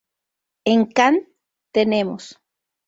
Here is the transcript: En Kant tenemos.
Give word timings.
En 0.71 0.81
Kant 0.95 1.21
tenemos. 1.81 2.25